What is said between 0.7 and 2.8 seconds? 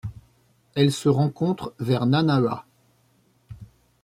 Elle se rencontre vers Nanahua.